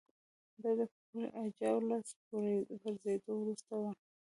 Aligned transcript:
دا 0.61 0.71
د 0.77 0.81
کهول 0.99 1.23
اجاو 1.43 1.77
له 1.89 1.97
پرځېدو 2.83 3.31
وروسته 3.37 3.73
وه 3.81 3.91